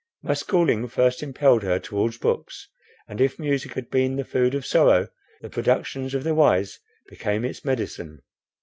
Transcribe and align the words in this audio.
My 0.23 0.33
schooling 0.33 0.87
first 0.87 1.21
impelled 1.21 1.61
her 1.61 1.77
towards 1.77 2.17
books; 2.17 2.69
and, 3.07 3.21
if 3.21 3.37
music 3.37 3.73
had 3.75 3.91
been 3.91 4.15
the 4.15 4.25
food 4.25 4.55
of 4.55 4.65
sorrow, 4.65 5.09
the 5.41 5.49
productions 5.51 6.15
of 6.15 6.23
the 6.23 6.33
wise 6.33 6.79
became 7.07 7.45
its 7.45 7.63
medicine. 7.63 8.23